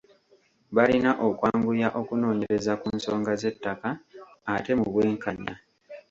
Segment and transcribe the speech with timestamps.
[0.75, 3.89] Balina okwanguya okunoonyereza ku nsonga z’ettaka
[4.53, 5.53] ate mu bwenkanya.